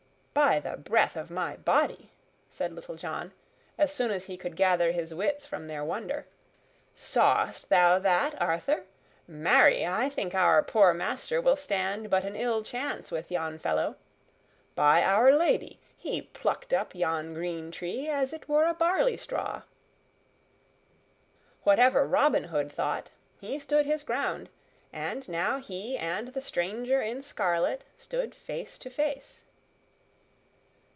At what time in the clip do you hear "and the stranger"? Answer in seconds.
25.97-27.01